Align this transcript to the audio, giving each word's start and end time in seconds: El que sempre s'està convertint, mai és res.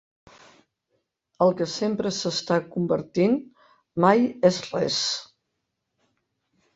El 1.45 1.51
que 1.57 1.67
sempre 1.73 2.11
s'està 2.19 2.57
convertint, 2.75 3.35
mai 4.07 4.25
és 4.51 4.57
res. 4.71 4.97